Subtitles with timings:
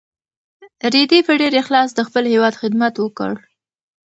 [0.93, 3.33] رېدي په ډېر اخلاص د خپل هېواد خدمت وکړ.